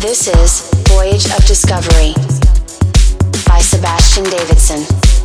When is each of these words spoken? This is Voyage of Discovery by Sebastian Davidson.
This 0.00 0.28
is 0.28 0.62
Voyage 0.88 1.26
of 1.26 1.44
Discovery 1.44 2.14
by 3.46 3.58
Sebastian 3.60 4.24
Davidson. 4.24 5.19